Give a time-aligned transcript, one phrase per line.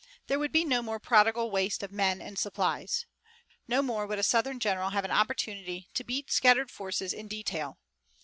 [0.25, 3.05] There would be no more prodigal waste of men and supplies.
[3.67, 7.77] No more would a Southern general have an opportunity to beat scattered forces in detail.